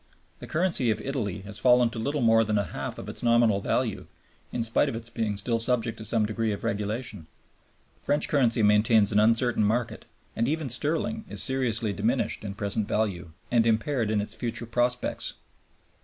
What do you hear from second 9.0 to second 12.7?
an uncertain market; and even sterling is seriously diminished in